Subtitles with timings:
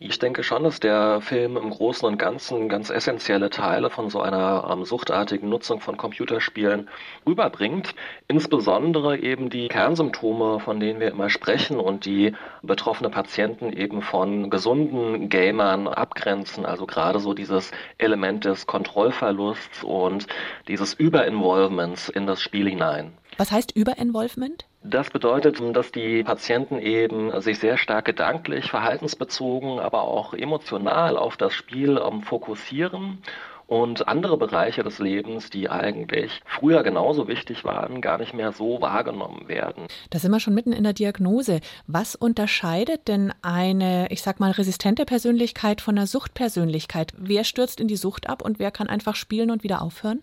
[0.00, 4.20] Ich denke schon, dass der Film im Großen und Ganzen ganz essentielle Teile von so
[4.20, 6.88] einer ähm, suchtartigen Nutzung von Computerspielen
[7.26, 7.96] rüberbringt.
[8.28, 12.32] Insbesondere eben die Kernsymptome, von denen wir immer sprechen und die
[12.62, 16.64] betroffene Patienten eben von gesunden Gamern abgrenzen.
[16.64, 20.28] Also gerade so dieses Element des Kontrollverlusts und
[20.68, 23.14] dieses Überinvolvements in das Spiel hinein.
[23.36, 24.64] Was heißt Überinvolvement?
[24.90, 31.36] Das bedeutet, dass die Patienten eben sich sehr stark gedanklich, verhaltensbezogen, aber auch emotional auf
[31.36, 33.18] das Spiel ähm, fokussieren
[33.66, 38.80] und andere Bereiche des Lebens, die eigentlich früher genauso wichtig waren, gar nicht mehr so
[38.80, 39.88] wahrgenommen werden.
[40.08, 41.60] Da sind wir schon mitten in der Diagnose.
[41.86, 47.12] Was unterscheidet denn eine, ich sag mal, resistente Persönlichkeit von einer Suchtpersönlichkeit?
[47.18, 50.22] Wer stürzt in die Sucht ab und wer kann einfach spielen und wieder aufhören?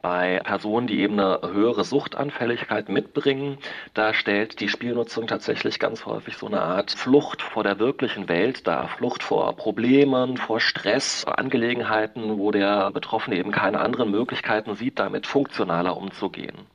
[0.00, 3.58] Bei Personen, die eben eine höhere Suchtanfälligkeit mitbringen,
[3.94, 8.66] da stellt die Spielnutzung tatsächlich ganz häufig so eine Art Flucht vor der wirklichen Welt
[8.66, 8.88] dar.
[8.88, 15.26] Flucht vor Problemen, vor Stress, Angelegenheiten, wo der Betroffene eben keine anderen Möglichkeiten sieht, damit
[15.26, 16.71] funktionaler umzugehen.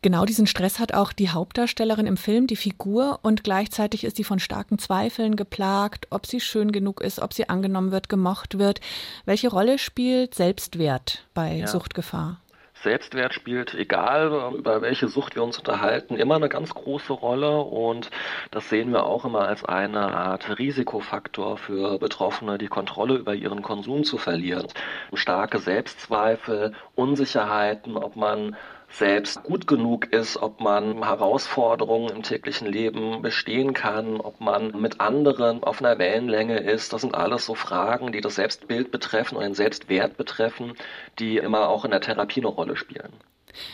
[0.00, 4.22] Genau diesen Stress hat auch die Hauptdarstellerin im Film, die Figur, und gleichzeitig ist sie
[4.22, 8.80] von starken Zweifeln geplagt, ob sie schön genug ist, ob sie angenommen wird, gemocht wird.
[9.24, 11.66] Welche Rolle spielt Selbstwert bei ja.
[11.66, 12.40] Suchtgefahr?
[12.82, 18.08] Selbstwert spielt, egal über welche Sucht wir uns unterhalten, immer eine ganz große Rolle und
[18.52, 23.62] das sehen wir auch immer als eine Art Risikofaktor für Betroffene, die Kontrolle über ihren
[23.62, 24.68] Konsum zu verlieren.
[25.12, 28.54] Starke Selbstzweifel, Unsicherheiten, ob man
[28.90, 35.00] selbst gut genug ist, ob man Herausforderungen im täglichen Leben bestehen kann, ob man mit
[35.00, 36.92] anderen auf einer Wellenlänge ist.
[36.92, 40.74] Das sind alles so Fragen, die das Selbstbild betreffen und den Selbstwert betreffen,
[41.18, 43.12] die immer auch in der Therapie eine Rolle spielen.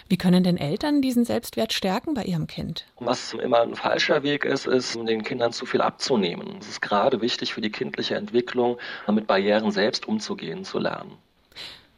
[0.09, 2.87] Wie können denn Eltern diesen Selbstwert stärken bei ihrem Kind?
[2.99, 6.57] Was immer ein falscher Weg ist, ist, den Kindern zu viel abzunehmen.
[6.61, 8.79] Es ist gerade wichtig für die kindliche Entwicklung,
[9.11, 11.19] mit Barrieren selbst umzugehen zu lernen.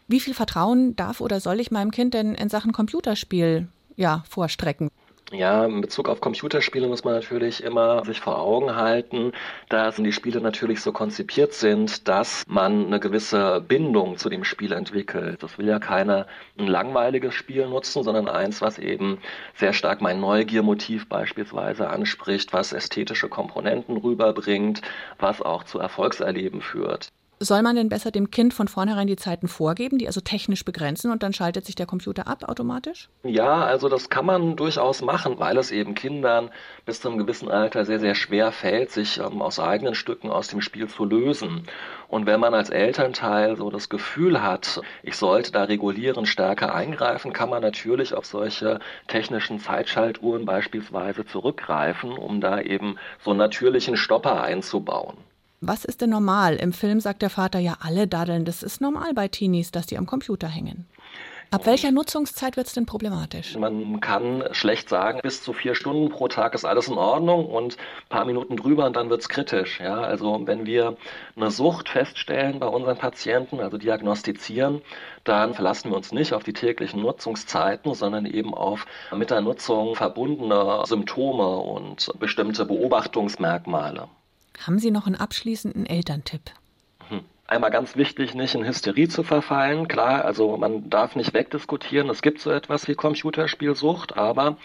[0.08, 4.88] Wie viel Vertrauen darf oder soll ich meinem Kind denn in Sachen Computerspiel ja, vorstrecken?
[5.32, 9.32] Ja, in Bezug auf Computerspiele muss man natürlich immer sich vor Augen halten,
[9.68, 14.70] dass die Spiele natürlich so konzipiert sind, dass man eine gewisse Bindung zu dem Spiel
[14.70, 15.42] entwickelt.
[15.42, 19.18] Das will ja keiner ein langweiliges Spiel nutzen, sondern eins, was eben
[19.56, 24.82] sehr stark mein Neugiermotiv beispielsweise anspricht, was ästhetische Komponenten rüberbringt,
[25.18, 27.10] was auch zu Erfolgserleben führt.
[27.38, 31.10] Soll man denn besser dem Kind von vornherein die Zeiten vorgeben, die also technisch begrenzen
[31.10, 33.10] und dann schaltet sich der Computer ab automatisch?
[33.24, 36.48] Ja, also das kann man durchaus machen, weil es eben Kindern
[36.86, 40.48] bis zu einem gewissen Alter sehr, sehr schwer fällt, sich ähm, aus eigenen Stücken aus
[40.48, 41.64] dem Spiel zu lösen.
[42.08, 47.34] Und wenn man als Elternteil so das Gefühl hat, ich sollte da regulieren, stärker eingreifen,
[47.34, 53.98] kann man natürlich auf solche technischen Zeitschaltuhren beispielsweise zurückgreifen, um da eben so einen natürlichen
[53.98, 55.18] Stopper einzubauen.
[55.60, 56.56] Was ist denn normal?
[56.56, 58.44] Im Film sagt der Vater ja, alle daddeln.
[58.44, 60.86] Das ist normal bei Teenies, dass die am Computer hängen.
[61.52, 63.56] Ab welcher Nutzungszeit wird es denn problematisch?
[63.56, 67.76] Man kann schlecht sagen, bis zu vier Stunden pro Tag ist alles in Ordnung und
[67.76, 69.78] ein paar Minuten drüber und dann wird es kritisch.
[69.78, 70.00] Ja?
[70.00, 70.96] Also wenn wir
[71.36, 74.82] eine Sucht feststellen bei unseren Patienten, also diagnostizieren,
[75.22, 78.84] dann verlassen wir uns nicht auf die täglichen Nutzungszeiten, sondern eben auf
[79.14, 84.08] mit der Nutzung verbundene Symptome und bestimmte Beobachtungsmerkmale.
[84.64, 86.42] Haben Sie noch einen abschließenden Elterntipp?
[87.08, 87.20] Hm.
[87.46, 89.86] Einmal ganz wichtig, nicht in Hysterie zu verfallen.
[89.86, 92.10] Klar, also man darf nicht wegdiskutieren.
[92.10, 94.56] Es gibt so etwas wie Computerspielsucht, aber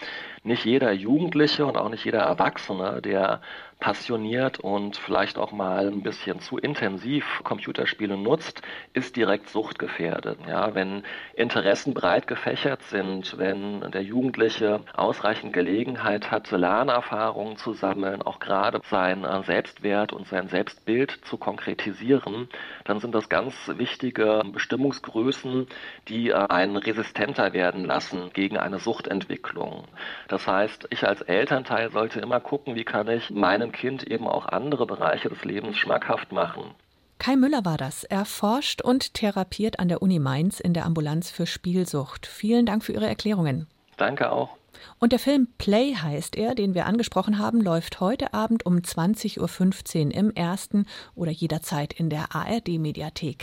[0.44, 3.40] nicht jeder Jugendliche und auch nicht jeder Erwachsene, der
[3.82, 10.38] passioniert und vielleicht auch mal ein bisschen zu intensiv Computerspiele nutzt, ist direkt suchtgefährdet.
[10.46, 11.02] Ja, wenn
[11.34, 18.80] Interessen breit gefächert sind, wenn der Jugendliche ausreichend Gelegenheit hat, Lernerfahrungen zu sammeln, auch gerade
[18.88, 22.48] sein äh, Selbstwert und sein Selbstbild zu konkretisieren,
[22.84, 25.66] dann sind das ganz wichtige Bestimmungsgrößen,
[26.06, 29.88] die einen resistenter werden lassen gegen eine Suchtentwicklung.
[30.32, 34.46] Das heißt, ich als Elternteil sollte immer gucken, wie kann ich meinem Kind eben auch
[34.46, 36.70] andere Bereiche des Lebens schmackhaft machen.
[37.18, 38.04] Kai Müller war das.
[38.04, 42.24] Er forscht und therapiert an der Uni Mainz in der Ambulanz für Spielsucht.
[42.24, 43.66] Vielen Dank für Ihre Erklärungen.
[43.98, 44.56] Danke auch.
[44.98, 50.06] Und der Film Play heißt er, den wir angesprochen haben, läuft heute Abend um 20.15
[50.06, 53.38] Uhr im ersten oder jederzeit in der ARD-Mediathek.